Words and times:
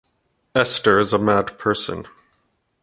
Esther 0.55 0.97
is 0.97 1.13
a 1.13 1.19
mad 1.19 1.59
person. 1.59 2.07